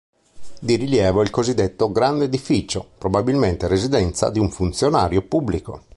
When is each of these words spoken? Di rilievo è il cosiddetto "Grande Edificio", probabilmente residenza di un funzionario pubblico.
Di 0.59 0.77
rilievo 0.77 1.21
è 1.21 1.23
il 1.23 1.29
cosiddetto 1.29 1.91
"Grande 1.91 2.23
Edificio", 2.23 2.83
probabilmente 2.97 3.67
residenza 3.67 4.31
di 4.31 4.39
un 4.39 4.49
funzionario 4.49 5.21
pubblico. 5.21 5.83